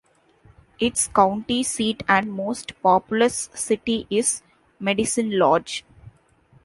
[0.79, 4.41] Its county seat and most populous city is
[4.79, 5.85] Medicine Lodge.